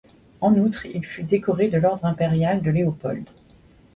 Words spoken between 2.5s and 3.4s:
de Léopold.